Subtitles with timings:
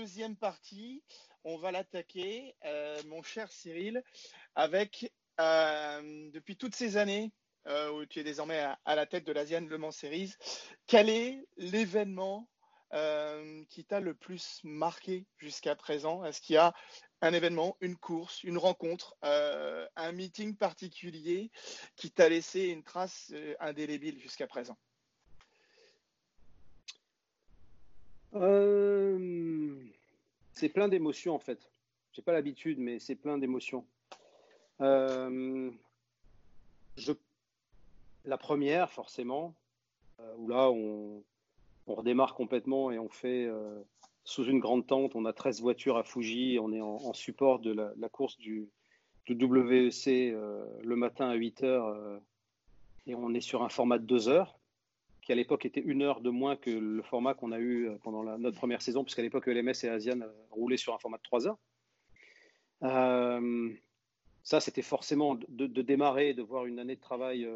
[0.00, 1.02] deuxième partie,
[1.44, 2.54] on va l'attaquer,
[3.08, 4.02] mon cher Cyril,
[4.54, 7.30] avec depuis toutes ces années
[7.66, 10.32] où tu es désormais à, la tête de l'Asian Le Mans Series,
[10.86, 12.48] quel est l'événement
[13.68, 16.24] qui t'a le plus marqué jusqu'à présent?
[16.24, 16.72] Est-ce qu'il y a
[17.20, 21.50] un événement, une course, une rencontre, euh, un meeting particulier
[21.96, 24.78] qui t'a laissé une trace euh, indélébile jusqu'à présent?
[28.34, 29.89] Euh,
[30.60, 31.70] C'est plein d'émotions en fait.
[32.12, 33.86] J'ai pas l'habitude, mais c'est plein d'émotions.
[34.78, 35.32] je...
[38.26, 39.54] La première, forcément,
[40.36, 41.22] où là on...
[41.86, 43.48] redémarre complètement et on fait
[44.24, 45.16] sous une grande tente.
[45.16, 46.58] On a 13 voitures à Fuji.
[46.60, 48.68] On est en, support de la, course du,
[49.28, 51.86] WEC euh, le matin à 8 heures.
[51.86, 52.18] Euh,
[53.06, 54.59] et on est sur un format de 2 heures,
[55.30, 57.96] qui à l'époque était une heure de moins que le format qu'on a eu euh,
[58.02, 60.18] pendant notre première saison, puisqu'à l'époque, LMS et Asian
[60.50, 61.58] roulaient sur un format de 3 heures.
[64.42, 67.48] ça, c'était forcément de, démarrer, de voir une année de travail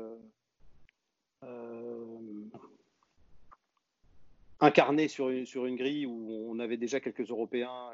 [4.60, 7.90] incarné sur une, grille où on avait déjà quelques Européens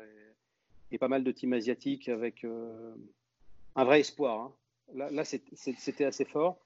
[0.91, 2.95] et, pas mal de teams asiatiques avec euh,
[3.77, 4.53] un vrai espoir.
[4.95, 5.08] Hein.
[5.11, 6.58] Là, c'était assez fort.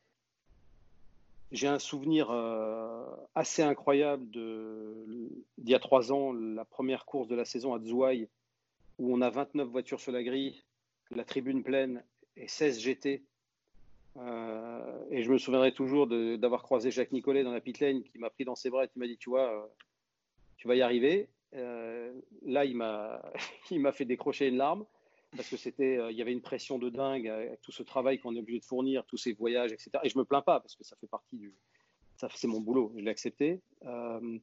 [1.53, 7.37] J'ai un souvenir euh, assez incroyable d'il y a trois ans, la première course de
[7.37, 8.29] la saison à Zouai,
[8.99, 10.65] où on a 29 voitures sur la grille,
[11.11, 12.03] la tribune pleine
[12.37, 13.23] et 16 GT.
[14.17, 18.19] Euh, et je me souviendrai toujours d'avoir croisé Jacques Nicolet dans la pit lane qui
[18.19, 19.69] m'a pris dans ses bras et qui m'a dit Tu vois,
[20.57, 21.29] tu vas y arriver.
[21.55, 22.13] Euh,
[22.45, 23.23] là, il m'a
[23.93, 24.85] fait décrocher une larme
[25.37, 28.19] parce que c'était, euh, il y avait une pression de dingue avec tout ce travail
[28.19, 29.91] qu'on est obligé de fournir, tous ces voyages, etc.
[30.03, 31.55] Et je me plains pas parce que ça fait partie du,
[32.17, 33.61] ça c'est mon boulot, je l'ai accepté.
[33.85, 34.39] Euh,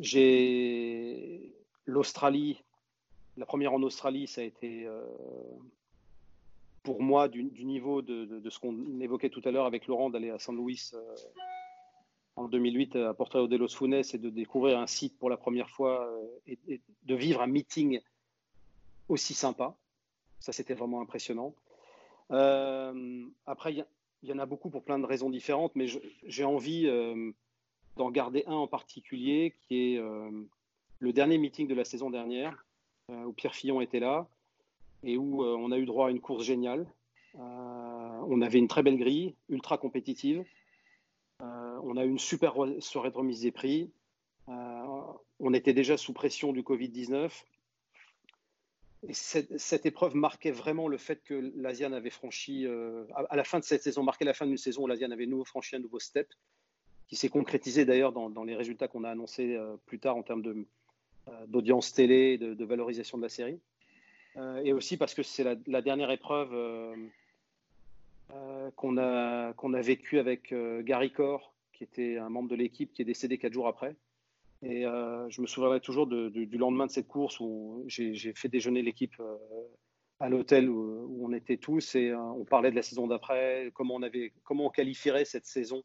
[0.00, 1.54] j'ai
[1.86, 2.62] l'Australie,
[3.36, 4.88] la première en Australie, ça a été
[6.82, 10.38] pour moi du, niveau de, ce qu'on évoquait tout à l'heure avec Laurent d'aller à
[10.38, 10.90] Saint Louis
[12.36, 15.70] en 2008 à Porto de los Funes et de découvrir un site pour la première
[15.70, 18.00] fois euh, et, de vivre un meeting
[19.08, 19.76] aussi sympa.
[20.44, 21.54] Ça, c'était vraiment impressionnant.
[22.30, 23.84] Euh, après, il
[24.22, 25.86] y, en a beaucoup pour plein de raisons différentes, mais
[26.24, 27.32] j'ai envie euh,
[27.96, 30.02] d'en garder un en particulier qui est
[30.98, 32.66] le dernier meeting de la saison dernière,
[33.08, 34.26] où Pierre Fillon était là
[35.02, 36.86] et où on a eu droit à une course géniale.
[37.34, 40.44] on avait une très belle grille, ultra compétitive.
[41.42, 43.90] Euh, on a eu une super soirée de remise des prix.
[44.48, 45.00] Euh,
[45.40, 47.30] on était déjà sous pression du Covid-19.
[49.08, 53.58] Et cette, épreuve marquait vraiment le fait que l'Asian avait franchi, euh, à, la fin
[53.58, 55.98] de cette saison, marquait la fin d'une saison où l'Asian avait nouveau franchi un nouveau
[55.98, 56.28] step,
[57.08, 60.64] qui s'est concrétisé d'ailleurs dans, les résultats qu'on a annoncés plus tard en termes
[61.48, 63.60] d'audience télé, de, de, valorisation de la série.
[64.64, 66.54] et aussi parce que c'est la, dernière épreuve
[68.32, 72.56] euh, qu'on a, qu'on a vécu avec euh, Gary Corr, qui était un membre de
[72.56, 73.94] l'équipe qui est décédé quatre jours après.
[74.64, 78.82] Et euh, je me souviendrai toujours du lendemain de cette course où j'ai fait déjeuner
[78.82, 79.14] l'équipe
[80.20, 84.02] à l'hôtel où, on était tous et on parlait de la saison d'après, comment on
[84.02, 85.82] avait, comment on qualifierait cette saison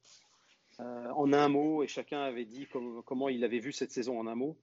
[0.80, 2.68] en un mot et chacun avait dit
[3.06, 4.58] comment il avait vu cette saison en un mot.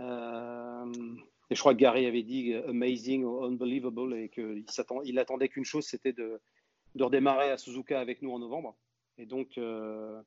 [0.00, 4.64] et je crois que Gary avait dit amazing ou unbelievable et qu'il
[5.04, 6.40] il attendait qu'une chose, c'était de,
[6.98, 8.74] redémarrer à Suzuka avec nous en novembre.
[9.18, 10.20] Et donc, euh,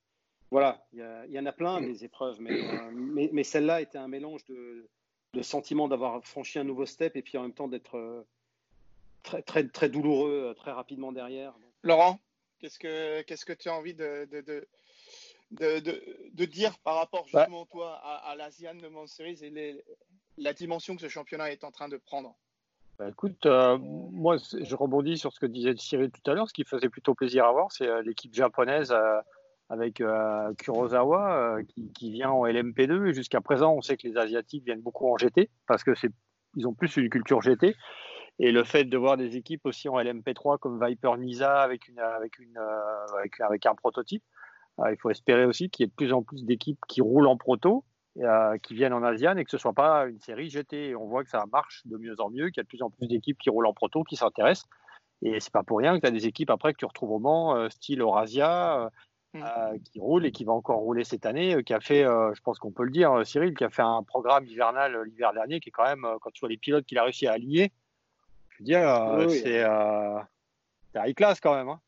[0.52, 1.00] voilà, il
[1.30, 4.88] y, en a plein des épreuves, euh, mais, mais, celle-là était un mélange de,
[5.34, 8.26] de sentiment d'avoir franchi un nouveau step et puis en même temps d'être euh,
[9.22, 11.54] très, très, très douloureux très rapidement derrière.
[11.84, 12.20] Laurent,
[12.59, 14.42] qu'est-ce que, qu'est-ce que tu as envie de, de,
[15.52, 19.84] de, de dire par rapport bah justement toi à, à l'Asian de Mans Series et
[20.38, 22.36] la dimension que ce championnat est en train de prendre?
[23.00, 26.50] Bah, écoute, euh, moi, je rebondis sur ce que disait Cyril tout à l'heure.
[26.50, 29.22] Ce qui faisait plutôt plaisir à voir, c'est euh, l'équipe japonaise euh,
[29.70, 30.02] avec
[30.58, 31.60] Kurosawa
[31.94, 33.08] qui, vient en LMP2.
[33.08, 36.12] Et jusqu'à présent, on sait que les Asiatiques viennent beaucoup en GT parce que c'est,
[36.56, 37.76] ils ont plus une culture GT.
[38.40, 42.00] Et le fait de voir des équipes aussi en LMP3 comme Viper Nisa avec, une,
[42.00, 42.58] avec, une,
[43.18, 44.24] avec, avec un prototype,
[44.90, 47.38] il faut espérer aussi qu'il y ait de plus en plus d'équipes qui roulent en
[47.38, 47.84] proto
[48.22, 50.96] euh, qui viennent en Asian et que ce soit pas une série GT.
[50.96, 52.90] On voit que ça marche de mieux en mieux, qu'il y a de plus en
[52.90, 54.68] plus d'équipes qui roulent en proto, qui s'intéressent.
[55.22, 57.20] Et c'est pas pour rien que tu as des équipes après que tu retrouves au
[57.20, 58.90] Mans, euh, style Eurasia,
[59.35, 59.79] euh, mm.
[59.79, 62.72] qui roule et qui va encore rouler cette année, qui a fait, je pense qu'on
[62.72, 65.85] peut le dire, Cyril, qui a fait un programme hivernal l'hiver dernier, qui est quand
[65.85, 67.72] même, quand tu vois les pilotes qu'il a réussi à aligner,
[68.49, 69.66] je veux dire, c'est
[70.96, 71.70] high class quand même.
[71.70, 71.79] Hein.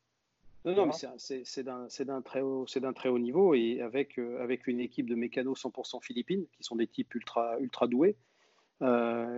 [0.64, 4.78] Non, non, mais c'est d'un très, haut, très haut niveau et avec, euh, avec une
[4.78, 8.16] équipe de mécanos 100% philippines qui sont des types ultra, ultra doués.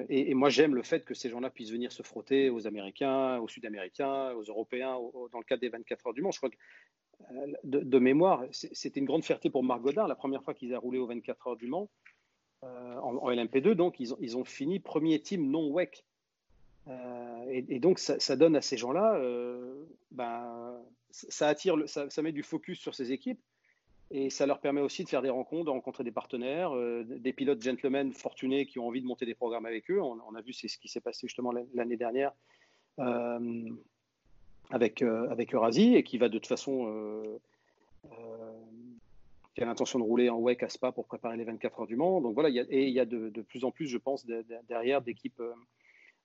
[0.09, 3.49] et, moi, j'aime le fait que ces gens-là puissent venir se frotter aux Américains, aux
[3.49, 4.99] Sud-Américains, aux Européens,
[5.33, 6.31] dans le cadre des 24 heures du Mans.
[6.31, 6.57] Je crois que,
[7.65, 10.99] de, mémoire, c'était une grande fierté pour Marc Godin, la première fois qu'ils a roulé
[10.99, 11.89] aux 24 heures du Mans,
[12.63, 13.73] en, LMP2.
[13.73, 16.05] Donc, ils ont, ils ont fini premier team non WEC.
[17.49, 19.21] Et, donc, ça, donne à ces gens-là,
[20.11, 20.81] ben,
[21.11, 23.41] ça attire, ça, met du focus sur ces équipes
[24.11, 27.33] et ça leur permet aussi de faire des rencontres, de rencontrer des partenaires, euh, des
[27.33, 30.01] pilotes gentlemen fortunés qui ont envie de monter des programmes avec eux.
[30.01, 32.33] On, a vu c'est ce qui s'est passé justement l'année dernière
[32.99, 33.71] euh,
[34.75, 37.23] avec, euh, avec Eurasie et qui va de toute façon
[39.55, 41.95] qui a l'intention de rouler en WEC à Spa pour préparer les 24 heures du
[41.95, 42.21] Mans.
[42.21, 44.27] Donc voilà, et il y a de, plus en plus, je pense,
[44.69, 45.41] derrière d'équipes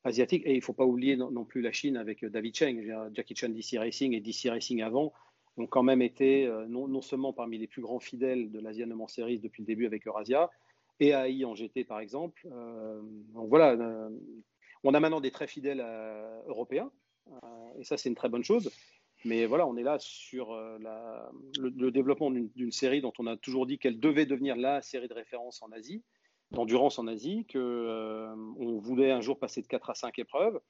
[0.04, 0.42] asiatiques.
[0.48, 3.50] Et il ne faut pas oublier non, plus la Chine avec David Cheng, Jackie Chan
[3.50, 5.14] DC Racing et DC Racing avant
[5.60, 8.96] ont quand même été euh, non, seulement parmi les plus grands fidèles de l'Asian Le
[9.08, 10.50] Series depuis le début avec Eurasia,
[11.00, 12.48] et AI en GT par exemple.
[12.52, 13.02] Euh,
[13.34, 14.10] donc voilà, euh,
[14.84, 15.84] on a maintenant des très fidèles
[16.48, 16.92] européens,
[17.78, 18.72] et ça c'est une très bonne chose.
[19.26, 23.78] Mais voilà, on est là sur le, développement d'une série dont on a toujours dit
[23.78, 26.04] qu'elle devait devenir la série de référence en Asie,
[26.52, 30.62] d'endurance en Asie, qu'on on voulait un jour passer de 4 à 5 épreuves.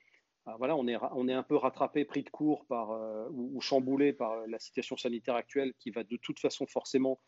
[0.49, 3.61] Ah, voilà, on est, on est un peu rattrapé, pris de court par, euh, ou,
[3.61, 7.19] chamboulé par la situation sanitaire actuelle qui va de toute façon forcément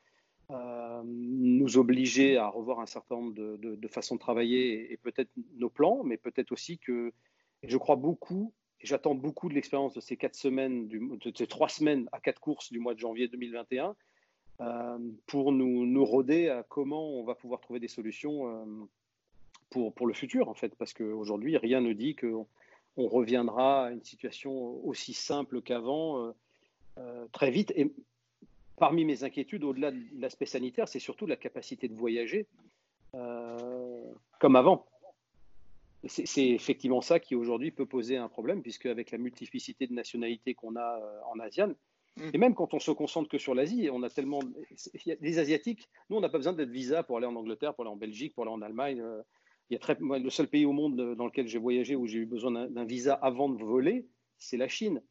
[0.49, 5.69] euh, nous obliger à revoir un certain nombre de, façons de travailler et, peut-être nos
[5.69, 7.13] plans, mais peut-être aussi que
[7.61, 12.07] je crois beaucoup, j'attends beaucoup de l'expérience de ces quatre semaines, de ces trois semaines
[12.11, 13.95] à quatre courses du mois de janvier 2021
[14.59, 14.97] euh,
[15.27, 18.87] pour nous, nous roder à comment on va pouvoir trouver des solutions
[19.69, 22.45] pour, pour le futur, en fait, parce qu'aujourd'hui, rien ne dit que
[22.97, 26.31] on reviendra à une situation aussi simple qu'avant euh,
[26.97, 27.71] euh, très vite.
[27.75, 27.91] Et
[28.77, 32.47] parmi mes inquiétudes, au-delà de l'aspect sanitaire, c'est surtout la capacité de voyager
[33.15, 34.03] euh,
[34.39, 34.85] comme avant.
[36.07, 40.55] C'est effectivement ça qui aujourd'hui peut poser un problème, puisque avec la multiplicité de nationalités
[40.55, 40.99] qu'on a
[41.31, 41.75] en ASEAN,
[42.17, 42.29] mm.
[42.33, 44.39] et même quand on se concentre que sur l'Asie, on a tellement.
[45.05, 47.93] Les Asiatiques, nous, on n'a pas besoin d'être visa pour aller en Angleterre, pour aller
[47.93, 49.03] en Belgique, pour aller en Allemagne
[49.79, 53.13] le seul pays au monde dans lequel j'ai voyagé où j'ai eu besoin d'un visa
[53.13, 54.05] avant de voler,
[54.37, 55.01] c'est la Chine.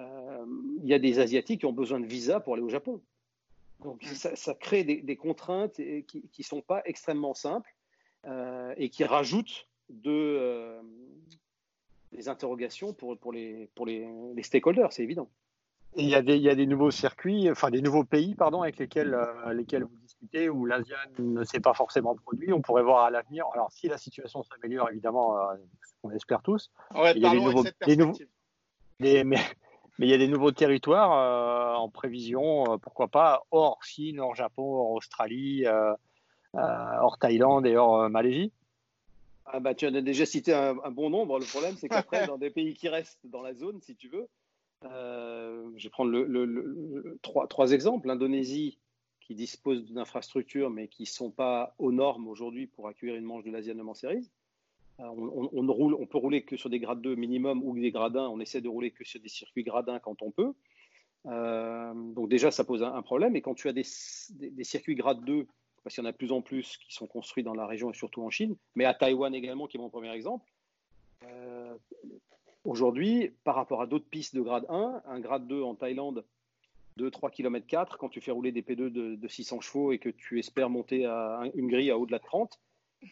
[0.00, 0.46] Euh,
[0.82, 3.00] il y a des Asiatiques qui ont besoin de visa pour aller au Japon.
[3.84, 5.74] Donc ça, crée des, contraintes
[6.06, 7.74] qui ne sont pas extrêmement simples
[8.26, 10.80] euh, et qui rajoutent de, euh,
[12.12, 15.28] des interrogations pour, pour, les, pour les, les stakeholders, c'est évident.
[15.94, 18.62] Il y, a des, il y, a des, nouveaux circuits, enfin des nouveaux pays, pardon,
[18.62, 19.14] avec lesquels,
[19.52, 19.90] lesquels vous
[20.50, 22.52] où l'Asian ne s'est pas forcément produit.
[22.52, 23.46] On pourrait voir à l'avenir.
[23.54, 25.54] Alors, si la situation s'améliore, évidemment, euh,
[26.02, 26.70] on espère tous.
[26.94, 27.64] il y a des nouveaux,
[29.00, 29.38] mais, mais,
[29.98, 34.34] il y a des nouveaux territoires euh, en prévision, euh, pourquoi pas, hors Chine, hors
[34.34, 35.64] Japon, hors Australie,
[36.54, 38.52] hors Thaïlande et hors Malaisie.
[39.44, 41.38] Ah bah, tu en as déjà cité un, bon nombre.
[41.38, 44.28] Le problème, c'est qu'après, dans des pays qui restent dans la zone, si tu veux,
[44.82, 48.06] je vais prendre le, trois, trois, exemples.
[48.06, 48.78] L'Indonésie,
[49.22, 53.44] qui disposent d'infrastructures mais qui ne sont pas aux normes aujourd'hui pour accueillir une manche
[53.44, 54.30] de l'Asian Le Series.
[55.00, 58.28] Euh, on, roule, on peut rouler que sur des grades 2 minimum ou des gradins.
[58.28, 60.52] On essaie de rouler que sur des circuits gradins quand on peut.
[61.26, 63.36] Euh, donc déjà, ça pose un, problème.
[63.36, 65.46] Et quand tu as des, circuits grade 2,
[65.82, 67.90] parce qu'il y en a de plus en plus qui sont construits dans la région
[67.90, 70.50] et surtout en Chine, mais à Taïwan également, qui est mon premier exemple,
[71.24, 71.74] euh,
[72.64, 76.24] aujourd'hui, par rapport à d'autres pistes de grade 1, un grade 2 en Thaïlande
[76.96, 80.08] de 3 km 4 quand tu fais rouler des P2 de, 600 chevaux et que
[80.08, 82.60] tu espères monter à une grille à au-delà de 30,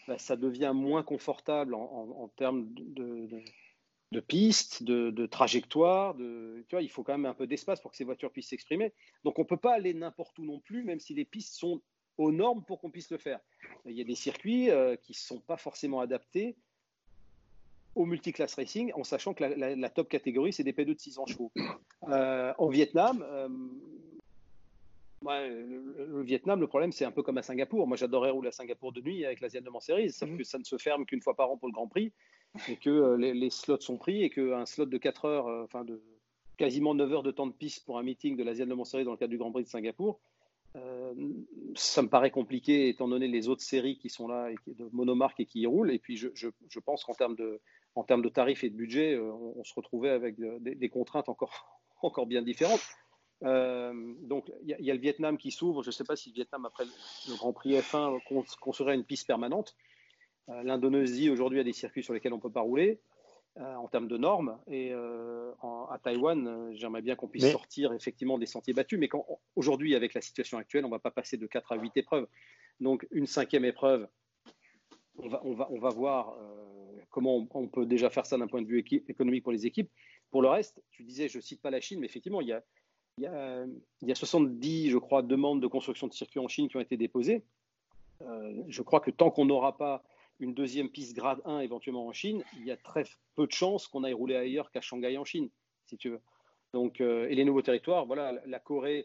[0.07, 3.29] bah, ça devient moins confortable en, termes de,
[4.13, 6.15] de, pistes, de, trajectoire.
[6.15, 8.51] De, tu vois, il faut quand même un peu d'espace pour que ces voitures puissent
[8.51, 8.93] s'exprimer.
[9.25, 11.81] Donc on ne peut pas aller n'importe où non plus, même si les pistes sont
[12.21, 13.41] aux normes pour qu'on puisse le faire.
[13.87, 16.57] Il y a des circuits euh, qui ne sont pas forcément adaptés
[17.95, 21.53] au multiclass racing, en sachant que la, top catégorie, c'est des P2 de 600 chevaux.
[22.09, 23.49] Euh, en Vietnam, euh,
[25.23, 27.87] le, Vietnam, le problème, c'est un peu comme à Singapour.
[27.87, 30.39] Moi, j'adorais rouler à Singapour de nuit avec l'Asian de Series, sauf mhm.
[30.39, 32.13] que ça ne se ferme qu'une fois par an pour le Grand Prix,
[32.69, 36.01] et que euh, les, slots sont pris, et qu'un slot de 4 heures, enfin de
[36.57, 39.13] quasiment 9 heures de temps de piste pour un meeting de l'Asian de Series dans
[39.13, 40.21] le cadre du Grand Prix de Singapour,
[41.75, 44.89] ça me paraît compliqué étant donné les autres séries qui sont là, et qui, de
[44.93, 45.91] monomarques et qui y roulent.
[45.91, 47.61] Et puis, je, pense qu'en termes de,
[47.95, 51.81] en termes de tarifs et de budget, euh, on, se retrouvait avec des, contraintes encore,
[52.03, 52.83] encore bien différentes.
[53.43, 55.83] Euh, donc, il y, a le Vietnam qui s'ouvre.
[55.83, 58.21] Je ne sais pas si le Vietnam, après le Grand Prix F1,
[58.61, 59.75] construirait une piste permanente.
[60.51, 63.01] Euh, L'Indonésie, aujourd'hui, a des circuits sur lesquels on ne peut pas rouler
[63.59, 64.59] en termes de normes.
[64.69, 68.99] Et à Taïwan, j'aimerais bien qu'on puisse sortir effectivement des sentiers battus.
[68.99, 69.09] Mais
[69.57, 72.27] aujourd'hui, avec la situation actuelle, on ne va pas passer de 4 à 8 épreuves.
[72.81, 74.09] Donc, une cinquième épreuve
[75.19, 76.35] on va, on va, on va voir
[77.11, 78.79] comment on, peut déjà faire ça d'un point de vue
[79.09, 79.91] économique pour les équipes.
[80.31, 82.53] Pour le reste, tu disais, je ne cite pas la Chine, mais effectivement, il y
[82.53, 82.63] a,
[83.19, 83.65] il y, a,
[84.03, 86.81] il y a 70, je crois, demandes de construction de circuits en Chine qui ont
[86.81, 87.45] été déposées.
[88.69, 90.03] je crois que tant qu'on n'aura pas
[90.41, 93.05] une deuxième piste grade 1 éventuellement en Chine, il y a très
[93.37, 95.51] peu de chances qu'on aille rouler ailleurs qu'à Shanghai en Chine,
[95.87, 96.21] si tu veux.
[96.73, 99.05] Donc, euh, et les nouveaux territoires, voilà, la Corée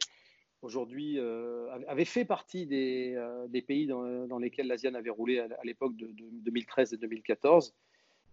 [0.61, 5.95] aujourd'hui euh, avait fait partie des, euh, pays dans, lesquels l'ASEAN avait roulé à, l'époque
[5.95, 7.75] de, 2013 et 2014.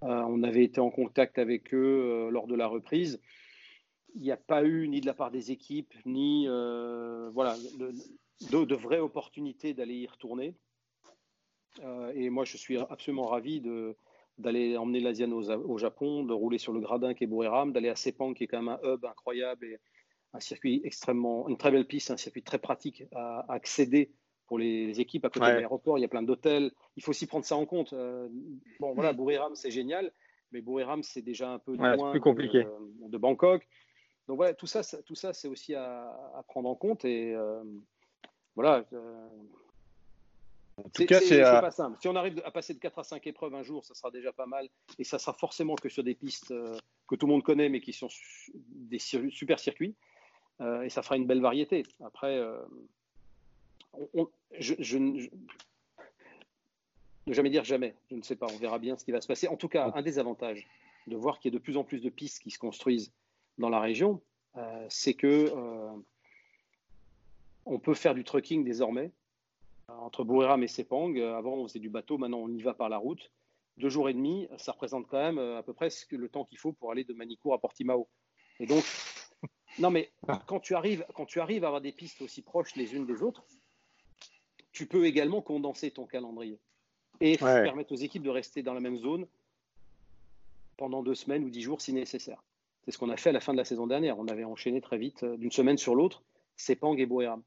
[0.02, 3.20] on avait été en contact avec eux lors de la reprise.
[4.14, 8.74] Il n'y a pas eu ni de la part des équipes, ni voilà, de, de,
[8.74, 10.54] vraies opportunités d'aller y retourner.
[12.14, 13.96] Et moi, je suis absolument ravi de,
[14.38, 17.96] d'aller emmener l'ASEAN au, Japon, de rouler sur le gradin qui est Buriram, d'aller à
[17.96, 19.78] Sepang qui est quand même un hub incroyable et
[20.34, 24.10] un circuit extrêmement, une très belle piste, un circuit très pratique à, accéder
[24.46, 25.98] pour les équipes à côté de l'aéroport.
[25.98, 26.72] Il y a plein d'hôtels.
[26.96, 27.92] Il faut aussi prendre ça en compte.
[27.92, 28.28] Euh,
[28.80, 30.12] bon, voilà, Buriram, c'est génial,
[30.50, 32.66] mais Buriram, c'est déjà un peu loin plus compliqué.
[33.08, 33.66] De, Bangkok.
[34.28, 37.04] Donc voilà, tout ça, tout ça c'est aussi à, prendre en compte.
[37.04, 37.62] Et euh,
[38.54, 39.28] voilà, euh,
[40.76, 41.98] en tout cas, c'est euh, pas simple.
[42.00, 44.32] Si on arrive à passer de 4 à 5 épreuves un jour, ça sera déjà
[44.32, 44.68] pas mal.
[44.98, 47.80] Et ça sera forcément que sur des pistes euh, que tout le monde connaît, mais
[47.80, 48.08] qui sont
[48.54, 49.94] des super circuits.
[50.60, 51.84] Euh, et ça fera une belle variété.
[52.04, 52.40] Après,
[54.58, 55.28] je, ne
[57.26, 57.94] jamais dire jamais.
[58.10, 58.46] Je ne sais pas.
[58.50, 59.48] On verra bien ce qui va se passer.
[59.48, 60.66] En tout cas, un des avantages
[61.06, 63.12] de voir qu'il y a de plus en plus de pistes qui se construisent
[63.58, 64.22] dans la région,
[64.88, 65.52] c'est que
[67.64, 69.12] on peut faire du trucking désormais
[70.00, 71.14] entre Buriram et Sepang.
[71.16, 73.30] Euh, avant, on faisait du bateau, maintenant, on y va par la route.
[73.78, 76.58] Deux jours et demi, ça représente quand même euh, à peu près le temps qu'il
[76.58, 78.08] faut pour aller de Manicourt à Portimao.
[78.60, 78.84] Et donc,
[79.78, 80.10] non, mais
[80.46, 83.22] quand tu, arrives, quand tu arrives à avoir des pistes aussi proches les unes des
[83.22, 83.44] autres,
[84.72, 86.58] tu peux également condenser ton calendrier
[87.20, 89.26] et permettre aux équipes de rester dans la même zone
[90.76, 92.42] pendant deux semaines ou dix jours si nécessaire.
[92.84, 94.18] C'est ce qu'on a fait à la fin de la saison dernière.
[94.18, 96.22] On avait enchaîné très vite, euh, d'une semaine sur l'autre,
[96.56, 97.42] Sepang et Buriram.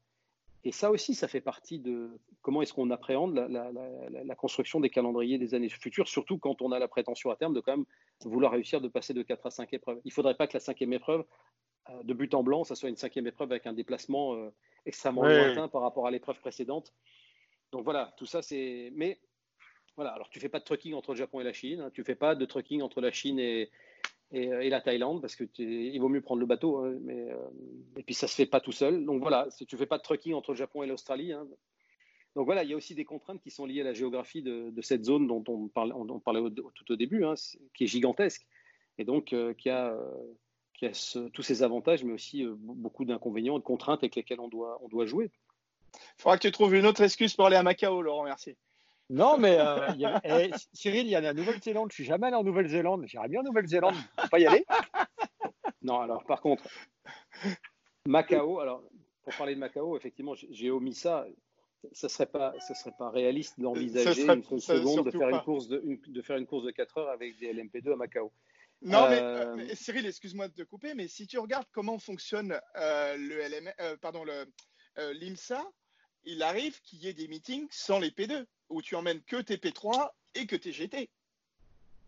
[0.64, 2.10] Et ça aussi, ça fait partie de
[2.42, 6.78] comment est-ce qu'on appréhende la, construction des calendriers des années futures, surtout quand on a
[6.78, 7.86] la prétention à terme de quand même
[8.24, 10.00] vouloir réussir de passer de 4 à 5 épreuves.
[10.04, 11.24] Il ne faudrait pas que la cinquième épreuve,
[11.90, 14.50] euh, de but en blanc, ça soit une cinquième épreuve avec un déplacement euh,
[14.86, 16.92] extrêmement lointain par rapport à l'épreuve précédente.
[17.72, 18.90] Donc voilà, tout ça c'est.
[18.94, 19.20] Mais
[19.94, 21.90] voilà, alors tu fais pas de trucking entre le Japon et la Chine, hein.
[21.92, 23.70] tu fais pas de trucking entre la Chine et,
[24.34, 27.36] euh, et, la Thaïlande, parce que il vaut mieux prendre le bateau, hein, mais, euh,
[27.96, 29.04] et puis ça se fait pas tout seul.
[29.04, 31.32] Donc voilà, si tu fais pas de trucking entre le Japon et l'Australie.
[31.32, 31.46] Hein.
[32.34, 34.72] Donc voilà, il y a aussi des contraintes qui sont liées à la géographie de,
[34.82, 35.92] cette zone dont on parlait,
[36.74, 37.34] tout au début, hein,
[37.74, 38.46] qui est gigantesque,
[38.98, 39.96] et donc euh, qui a,
[41.32, 45.30] tous ses avantages, mais aussi beaucoup d'inconvénients, de contraintes avec lesquelles on doit jouer.
[45.94, 48.54] Il faudra que tu trouves une autre excuse pour aller à Macao, Laurent, merci.
[49.08, 49.88] Non, mais euh,
[50.24, 51.90] eh, Cyril, il y a la Nouvelle-Zélande.
[51.90, 53.04] Je suis jamais allé en Nouvelle-Zélande.
[53.06, 53.94] J'irais bien en Nouvelle-Zélande.
[54.30, 54.66] Pas y aller
[55.82, 56.64] Non, alors par contre,
[58.06, 58.58] Macao.
[58.58, 58.82] Alors,
[59.22, 61.26] pour parler de Macao, effectivement, j'ai omis ça.
[61.92, 66.22] Ce serait pas, serait pas réaliste d'envisager une seconde de faire une course de, de
[66.22, 68.32] faire une course de 4 heures avec des LMP2 à Macao.
[68.82, 72.60] Non, mais, euh, euh, Cyril, excuse-moi de te couper, mais si tu regardes comment fonctionne
[72.74, 74.46] le LM, pardon, le
[75.12, 75.62] l'IMSA,
[76.24, 79.56] il arrive qu'il y ait des meetings sans les P2 où tu emmènes que tes
[79.56, 81.08] P3 et que tes GT.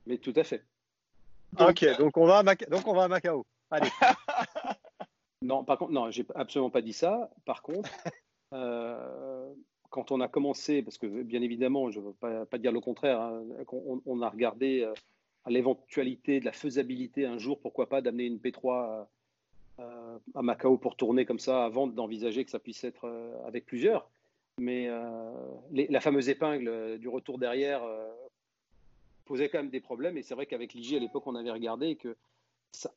[0.06, 0.64] Mais tout à fait.
[1.58, 3.44] ok, donc on va à, donc on va à Macao.
[3.70, 3.90] Allez.
[5.42, 7.30] non, par contre, non, j'ai absolument pas dit ça.
[7.44, 7.90] Par contre,
[8.52, 9.52] euh,
[9.90, 13.20] quand on a commencé, parce que bien évidemment, je ne veux pas, dire le contraire,
[13.20, 13.42] hein,
[14.06, 14.94] on, a regardé euh,
[15.44, 19.06] à l'éventualité de la faisabilité un jour, pourquoi pas, d'amener une P3
[19.80, 23.08] euh, à Macao pour tourner comme ça avant d'envisager que ça puisse être
[23.46, 24.08] avec plusieurs.
[24.58, 25.30] Mais euh,
[25.70, 28.08] la fameuse épingle euh, du retour derrière euh,
[29.24, 30.18] posait quand même des problèmes.
[30.18, 32.16] Et c'est vrai qu'avec l'IG, à l'époque, on avait regardé que
[32.72, 32.90] ça,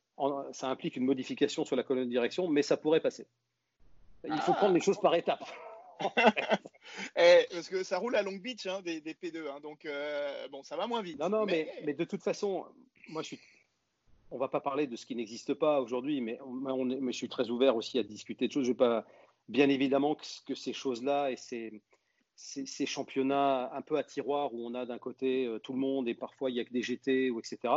[0.62, 3.26] implique une modification sur la colonne de direction, mais ça pourrait passer.
[4.24, 5.44] Il faut prendre les choses par étapes.
[7.16, 9.88] Eh, parce que ça roule à Long Beach, hein, des, P2, hein, donc
[10.50, 11.18] bon, ça va moins vite.
[11.18, 12.66] Non, non, mais, mais, de toute façon,
[13.08, 13.40] moi je suis.
[14.32, 16.38] On va pas parler de ce qui n'existe pas aujourd'hui, mais,
[17.00, 18.64] mais, je suis très ouvert aussi à discuter de choses.
[18.64, 19.06] Je vais pas
[19.48, 24.86] bien évidemment que, ces choses-là et ces, championnats un peu à tiroir où on a
[24.86, 27.38] d'un côté euh, tout le monde et parfois il n'y a que des GT ou
[27.38, 27.74] etc.,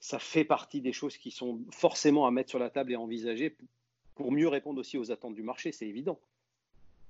[0.00, 3.00] ça fait partie des choses qui sont forcément à mettre sur la table et à
[3.00, 3.54] envisager
[4.20, 6.20] pour mieux répondre aussi aux attentes du marché, c'est évident.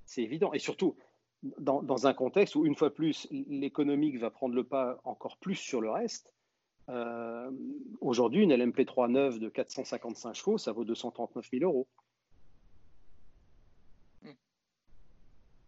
[0.06, 0.52] C'est évident.
[0.52, 0.96] Et surtout,
[1.42, 5.80] dans, un contexte où, une fois plus, l'économique va prendre le pas encore plus sur
[5.80, 6.34] le reste,
[6.88, 7.50] euh,
[8.00, 11.88] aujourd'hui, une LMP3 neuve de 455 chevaux, ça vaut 239 000 euros.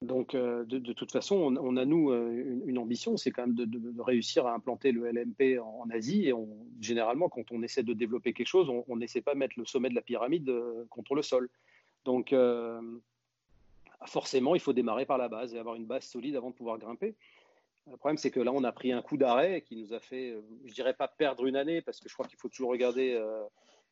[0.02, 4.54] Donc, de, toute façon, on, a, nous, une, ambition, c'est quand même de, réussir à
[4.54, 6.28] implanter le LMP en, Asie.
[6.28, 6.34] Et
[6.80, 9.90] généralement, quand on essaie de développer quelque chose, on n'essaie pas de mettre le sommet
[9.90, 10.52] de la pyramide
[10.90, 11.48] contre le sol.
[12.04, 12.34] Donc,
[14.06, 16.78] forcément, il faut démarrer par la base et avoir une base solide avant de pouvoir
[16.78, 17.14] grimper.
[17.90, 20.30] Le problème, c'est que là, on a pris un coup d'arrêt qui nous a fait,
[20.30, 23.14] euh, je dirais pas perdre une année, parce que je crois qu'il faut toujours regarder
[23.14, 23.42] euh,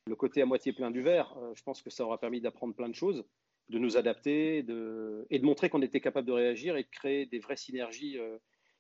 [0.07, 1.37] le côté à moitié plein du verre.
[1.39, 3.25] Euh, je pense que ça aura permis d'apprendre plein de choses,
[3.71, 7.27] de nous adapter de, et de montrer qu'on était capable de réagir et de créer
[7.27, 8.19] des vraies synergies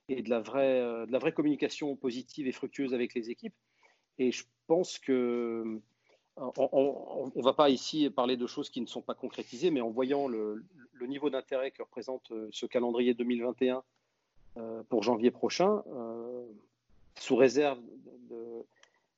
[0.08, 3.54] et de la, vraie, de la vraie communication positive et fructueuse avec les équipes.
[4.18, 5.80] Et je pense que
[6.36, 9.90] on ne va pas ici parler de choses qui ne sont pas concrétisées, mais en
[9.90, 10.64] voyant le,
[11.02, 13.82] niveau d'intérêt que représente ce calendrier 2021
[14.58, 16.46] euh, pour janvier prochain, euh,
[17.18, 17.80] sous réserve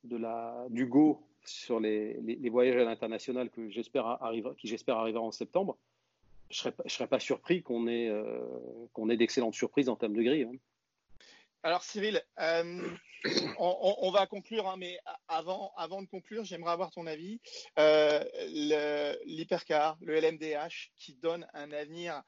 [0.04, 2.18] de, la, du go sur les,
[2.50, 5.76] voyages à l'international que j'espère arriver, qui j'espère arrivera en septembre,
[6.50, 8.44] je serais, serais, pas surpris qu'on ait, euh,
[8.92, 10.44] qu'on ait d'excellentes surprises en termes de grille.
[10.44, 10.56] Hein.
[11.62, 12.20] Alors Cyril,
[13.58, 17.40] on, va conclure, hein, mais avant, avant de conclure, j'aimerais avoir ton avis.
[19.26, 22.22] L'hypercar, le, le LMDH, qui donne un avenir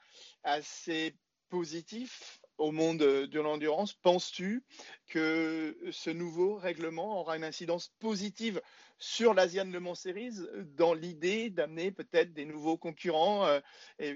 [0.44, 1.16] assez
[1.49, 4.62] positif au monde de l'endurance, penses-tu
[5.08, 8.61] que ce nouveau règlement aura une incidence positive
[8.99, 10.34] sur l'Asian Le Mans Series
[10.76, 13.61] dans l'idée d'amener peut-être des nouveaux concurrents euh,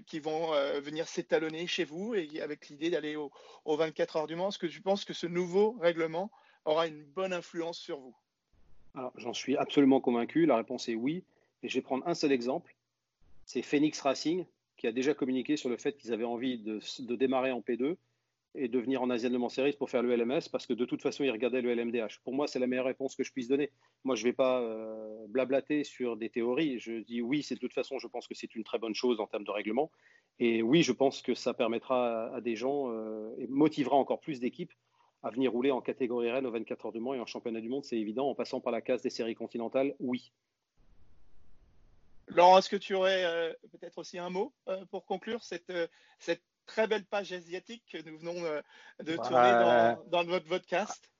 [0.06, 3.30] qui vont euh, venir s'étalonner chez vous et avec l'idée d'aller aux
[3.64, 4.48] au 24 heures du Mans?
[4.48, 6.30] Est-ce que tu penses que ce nouveau règlement
[6.64, 8.16] aura une bonne influence sur vous?
[8.94, 10.46] Alors, j'en suis absolument convaincu.
[10.46, 11.24] La réponse est oui.
[11.62, 12.74] Et je vais prendre un seul exemple.
[13.44, 17.16] C'est Phoenix Racing qui a déjà communiqué sur le fait qu'ils avaient envie de, de
[17.16, 17.96] démarrer en P2
[18.54, 20.84] et de venir en Asian Le Mans Series pour faire le LMS parce que de
[20.84, 22.20] toute façon, ils regardaient le LMDH.
[22.24, 23.70] Pour moi, c'est la meilleure réponse que je puisse donner.
[24.04, 26.78] Moi, je ne vais pas euh, blablater sur des théories.
[26.78, 29.20] Je dis oui, c'est de toute façon, je pense que c'est une très bonne chose
[29.20, 29.90] en termes de règlement.
[30.38, 34.40] Et oui, je pense que ça permettra à, des gens euh, et motivera encore plus
[34.40, 34.72] d'équipes
[35.22, 37.68] à venir rouler en catégorie Rennes au 24 heures du Mans et en championnat du
[37.68, 40.32] monde, c'est évident, en passant par la case des séries continentales, oui.
[42.28, 44.52] Laurent, est-ce que tu aurais euh, peut-être aussi un mot
[44.90, 45.72] pour conclure cette,
[46.20, 48.60] cette très belle page asiatique que nous venons euh,
[49.02, 51.10] de tourner dans, votre podcast.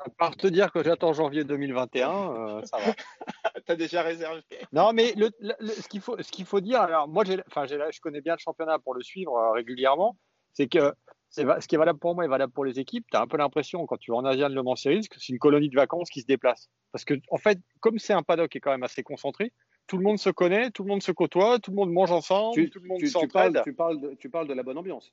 [0.00, 2.92] À part te dire que j'attends janvier 2021, euh, ça va.
[3.66, 4.42] tu as déjà réservé.
[4.72, 5.30] Non, mais le,
[5.66, 9.34] ce qu'il faut, dire, alors moi, enfin, je connais bien le championnat pour le suivre
[9.36, 10.16] euh, régulièrement,
[10.52, 10.92] c'est que
[11.30, 13.06] ce qui est valable pour moi est valable pour les équipes.
[13.10, 15.32] Tu as un peu l'impression, quand tu vas en Asian Le Mans Series, que c'est
[15.32, 16.68] une colonie de vacances qui se déplace.
[16.92, 19.52] Parce que, en fait, comme c'est un paddock qui est quand même assez concentré,
[19.88, 22.68] tout le monde se connaît, tout le monde se côtoie, tout le monde mange ensemble,
[22.70, 23.60] tout le monde s'entraide.
[23.64, 25.12] Tu, parles, de, tu parles de la bonne ambiance.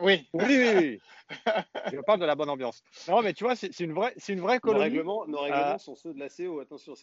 [0.00, 0.26] Oui.
[0.32, 1.00] Oui, oui,
[1.92, 2.82] Je parle de la bonne ambiance.
[3.06, 4.80] Non, mais tu vois, c'est une vraie, c'est une vraie colonie.
[4.80, 6.58] Nos règlements, nos règlements euh, sont ceux de la CO.
[6.58, 6.94] Attention,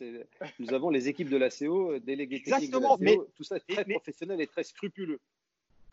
[0.60, 3.86] nous avons les équipes de la CO, délégués techniques Exactement, mais, tout ça est très
[3.86, 5.20] professionnel et très scrupuleux.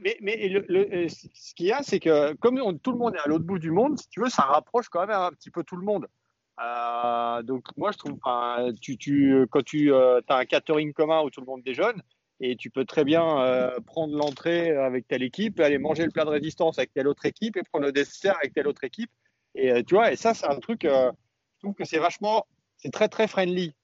[0.01, 3.21] Mais, mais le, euh, ce qu'il y a, c'est que comme tout le monde est
[3.21, 5.63] à l'autre bout du monde, si tu veux, ça rapproche quand même un petit peu
[5.63, 6.09] tout le monde.
[6.61, 8.19] Euh, donc moi je trouve,
[8.81, 12.03] tu, tu, quand tu euh, as un catering commun où tout le monde déjeune,
[12.41, 16.25] et tu peux très bien euh, prendre l'entrée avec telle équipe, aller manger le plat
[16.25, 19.11] de résistance avec telle autre équipe et prendre le dessert avec telle autre équipe.
[19.55, 23.09] Et tu vois, et ça c'est un truc, je trouve que c'est vachement, c'est très
[23.09, 23.75] très friendly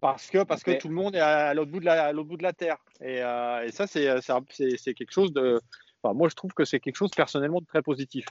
[0.00, 2.36] parce que parce que tout le monde est à l'autre bout de la l'autre bout
[2.36, 2.78] de la terre.
[3.02, 5.60] Et, et ça c'est c'est quelque chose de,
[6.02, 8.26] enfin, moi je trouve que c'est quelque chose personnellement de très positif.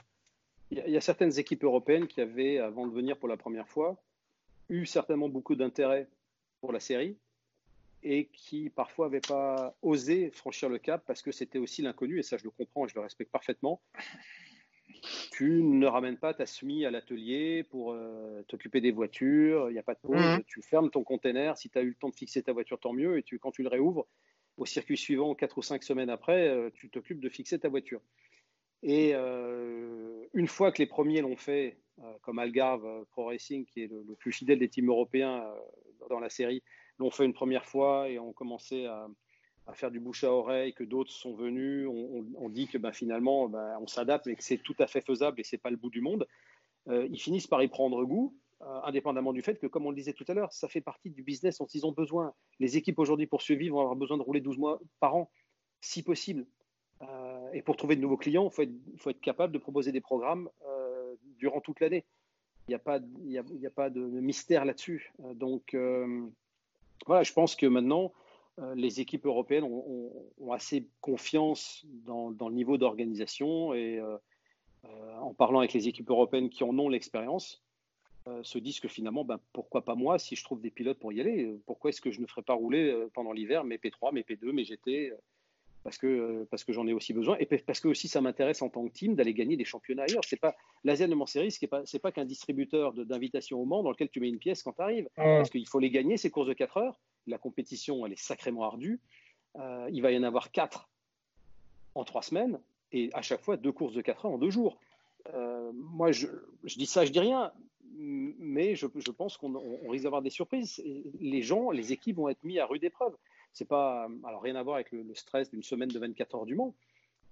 [0.70, 3.96] Il y, a certaines équipes européennes qui avaient, avant de venir pour la première fois,
[4.68, 6.08] eu certainement beaucoup d'intérêt
[6.60, 7.16] pour la série
[8.02, 12.22] et qui parfois n'avaient pas osé franchir le cap parce que c'était aussi l'inconnu, et
[12.22, 13.80] ça je le comprends et je le respecte parfaitement.
[15.32, 19.78] Tu ne ramènes pas ta SMI à l'atelier pour euh, t'occuper des voitures, il n'y
[19.78, 20.42] a pas de pause, mmh.
[20.46, 22.92] tu fermes ton container, si tu as eu le temps de fixer ta voiture, tant
[22.92, 24.06] mieux, et tu, quand tu le réouvres,
[24.56, 28.00] au circuit suivant, quatre ou cinq semaines après, euh, tu t'occupes de fixer ta voiture.
[28.82, 33.64] Et euh, une fois que les premiers l'ont fait, euh, comme Algarve euh, Pro Racing,
[33.64, 35.44] qui est le, plus fidèle des teams européens
[36.10, 36.62] dans la série,
[36.98, 39.08] l'ont fait une première fois et ont commencé à,
[39.74, 43.76] faire du bouche à oreille, que d'autres sont venus, on, dit que ben, finalement ben,
[43.80, 46.00] on s'adapte, mais que c'est tout à fait faisable et c'est pas le bout du
[46.00, 46.24] monde.
[46.88, 50.24] ils finissent par y prendre goût, indépendamment du fait que, comme on le disait tout
[50.28, 52.32] à l'heure, ça fait partie du business dont ils ont besoin.
[52.60, 55.30] Les équipes aujourd'hui pour survivre vont avoir besoin de rouler 12 mois par an,
[55.80, 56.46] si possible.
[57.02, 60.48] Euh, et pour trouver de nouveaux clients, il faut, être, capable de proposer des programmes
[60.66, 62.04] euh, durant toute l'année.
[62.68, 65.12] Il n'y a, pas, de mystère là-dessus.
[65.24, 65.76] Euh, donc,
[67.06, 68.12] voilà, je pense que maintenant,
[68.74, 74.00] les équipes européennes ont, assez confiance dans, le niveau d'organisation et
[75.20, 77.62] en parlant avec les équipes européennes qui en ont l'expérience,
[78.42, 81.20] se disent que finalement, ben, pourquoi pas moi si je trouve des pilotes pour y
[81.20, 81.54] aller?
[81.66, 84.64] Pourquoi est-ce que je ne ferais pas rouler pendant l'hiver mes P3, mes P2, mes
[84.64, 85.12] GT
[85.86, 88.68] parce que, parce que j'en ai aussi besoin et parce que aussi ça m'intéresse en
[88.68, 90.24] tant que team d'aller gagner des championnats ailleurs.
[90.26, 93.92] C'est pas l'Asian Le Series, ce n'est pas, pas qu'un distributeur d'invitations au Mans dans
[93.92, 95.08] lequel tu mets une pièce quand tu arrives.
[95.14, 96.98] Parce qu'il faut les gagner, ces courses de 4 heures.
[97.28, 98.98] La compétition, elle est sacrément ardue.
[99.60, 100.88] Euh, il va y en avoir 4
[101.94, 102.58] en 3 semaines
[102.90, 104.80] et à chaque fois deux courses de 4 heures en 2 jours.
[105.34, 106.26] Euh, moi, je,
[106.64, 107.52] je, dis ça, je dis rien,
[107.94, 110.82] mais je, je pense qu'on risque d'avoir des surprises.
[111.20, 113.14] Les gens, les équipes vont être mis à rude épreuve.
[113.56, 116.54] C'est pas, alors rien à voir avec le, stress d'une semaine de 24 heures du
[116.54, 116.74] Mans,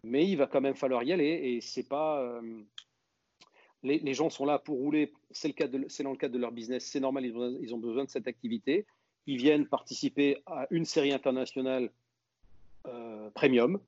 [0.05, 2.19] mais il va quand même falloir y aller et c'est pas.
[2.23, 2.63] Euh,
[3.83, 5.55] les, gens sont là pour rouler, c'est
[6.03, 8.87] dans le cadre de leur business, c'est normal, ils ont, besoin de cette activité.
[9.27, 11.91] Ils viennent participer à une série internationale
[12.87, 13.79] euh, premium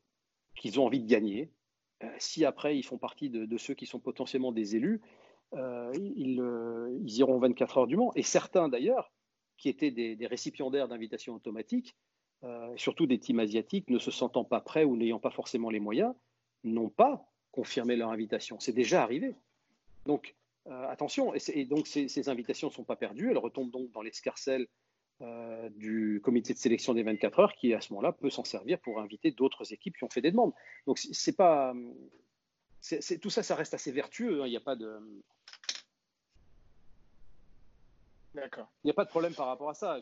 [0.57, 1.49] qu'ils ont envie de gagner.
[2.05, 5.01] Euh, si après ils font partie de, ceux qui sont potentiellement des élus,
[5.55, 6.43] ils,
[7.03, 8.13] ils, iront 24 heures du Mans.
[8.15, 9.11] Et certains d'ailleurs,
[9.57, 11.97] qui étaient des récipiendaires d'invitations automatiques,
[12.47, 15.81] euh, surtout des teams asiatiques, ne se sentant pas prêts ou n'ayant pas forcément les
[15.81, 16.15] moyens,
[16.63, 18.61] n'ont pas confirmé leur invitation.
[18.61, 19.35] C'est déjà arrivé.
[20.05, 20.37] Donc,
[20.69, 24.69] euh, attention, et, donc ces, invitations ne sont pas perdues, elles retombent donc dans l'escarcelle
[25.23, 28.79] euh, du comité de sélection des 24 heures qui, à ce moment-là, peut s'en servir
[28.79, 30.53] pour inviter d'autres équipes qui ont fait des demandes.
[30.87, 31.75] Donc, c'est pas.
[33.23, 34.43] tout ça, ça reste assez vertueux.
[34.43, 34.47] Hein.
[34.47, 35.01] Il n'y a pas de.
[38.85, 40.01] Il n'y a pas de problème par rapport à ça.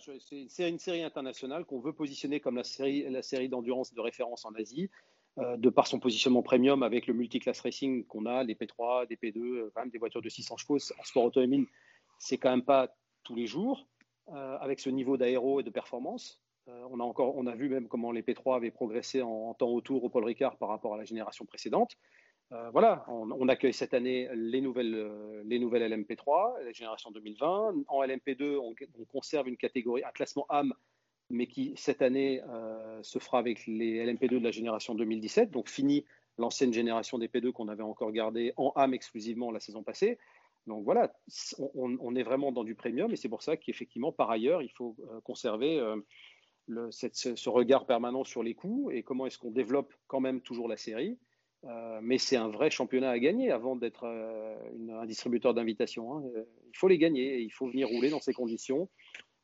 [0.48, 4.44] C'est une série internationale qu'on veut positionner comme la série, la série d'endurance de référence
[4.44, 4.90] en Asie,
[5.38, 9.16] euh, de par son positionnement premium avec le multiclass racing qu'on a, les P3, des
[9.16, 10.76] P2, euh, quand même des voitures de 600 chevaux.
[10.76, 11.66] En sport automobile,
[12.18, 12.94] c'est quand même pas
[13.24, 13.86] tous les jours,
[14.28, 16.40] euh, avec ce niveau d'aéro et de performance.
[16.66, 19.70] on, a encore, on a vu même comment les P3 avaient progressé en, en temps
[19.70, 21.96] autour au Paul Ricard par rapport à la génération précédente.
[22.52, 27.84] Euh, voilà, on, accueille cette année les nouvelles, euh, les nouvelles LMP3, la génération 2020.
[27.88, 28.74] En LMP2, on,
[29.06, 30.74] conserve une catégorie, un classement AM,
[31.30, 35.50] mais qui cette année euh, se fera avec les LMP2 de la génération 2017.
[35.50, 36.04] Donc fini
[36.36, 40.18] l'ancienne génération des P2 qu'on avait encore gardé en AM exclusivement la saison passée.
[40.66, 41.12] Donc voilà,
[41.74, 44.96] on, est vraiment dans du premium et c'est pour ça qu'effectivement, par ailleurs, il faut
[45.22, 45.78] conserver
[46.90, 50.78] ce, regard permanent sur les coûts et comment est-ce qu'on développe quand même toujours la
[50.78, 51.18] série.
[51.66, 56.14] Euh, mais c'est un vrai championnat à gagner avant d'être euh, un distributeur d'invitation.
[56.14, 56.22] Hein.
[56.36, 58.90] Euh, il faut les gagner et il faut venir rouler dans ces conditions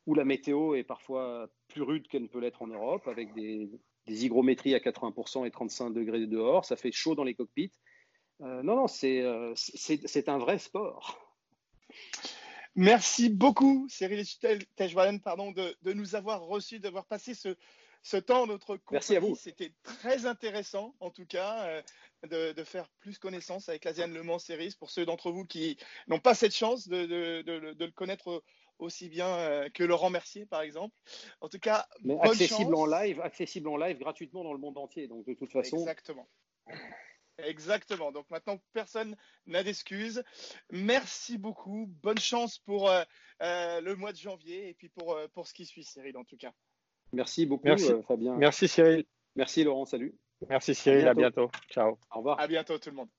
[0.05, 3.69] où la météo est parfois plus rude qu'elle ne peut l'être en Europe, avec des,
[4.07, 6.65] hygrométries à 80% et 35 degrés dehors.
[6.65, 7.71] Ça fait chaud dans les cockpits.
[8.39, 11.37] non, non, c'est un vrai sport.
[12.75, 14.25] Merci beaucoup, Cyril
[14.75, 17.55] Tejwalen, pardon, de, de, nous avoir reçus, d'avoir passé ce,
[18.01, 18.93] ce temps notre compagnie.
[18.93, 19.35] Merci à vous.
[19.35, 21.83] C'était très intéressant, en tout cas,
[22.31, 25.77] euh, de, faire plus connaissance avec l'Asian Le Mans Series pour ceux d'entre vous qui
[26.07, 27.05] n'ont pas cette chance de,
[27.45, 28.43] le connaître
[28.79, 30.95] aussi bien euh, que Laurent Mercier, par exemple.
[31.39, 31.87] En tout cas,
[32.21, 35.07] accessible en live, accessible en live gratuitement dans le monde entier.
[35.07, 35.77] Donc de toute façon.
[35.77, 36.27] Exactement.
[37.37, 38.11] Exactement.
[38.11, 39.15] Donc maintenant, personne
[39.47, 40.23] n'a d'excuses.
[40.71, 41.87] Merci beaucoup.
[42.03, 43.03] Bonne chance pour euh,
[43.39, 46.53] le mois de janvier et puis pour, pour ce qui suit, Cyril, en tout cas.
[47.13, 48.35] Merci beaucoup, euh, Fabien.
[48.37, 49.05] Merci, Cyril.
[49.35, 49.85] Merci, Laurent.
[49.85, 50.15] Salut.
[50.49, 51.07] Merci, Cyril.
[51.07, 51.49] À bientôt.
[51.69, 51.97] Ciao.
[52.13, 52.39] Au revoir.
[52.39, 53.09] À bientôt, tout le monde.